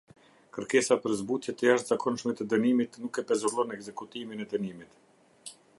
Kërkesa 0.55 0.95
për 1.03 1.13
zbutje 1.19 1.53
të 1.59 1.67
jashtëzakonshme 1.67 2.33
të 2.39 2.47
dënimit 2.55 2.99
nuk 3.03 3.21
e 3.23 3.27
pezullon 3.33 3.77
ekzekutimin 3.79 4.45
e 4.47 4.53
dënimit. 4.57 5.53